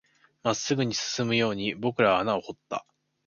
[0.41, 2.87] 真っ直ぐに進むように僕らは穴を掘った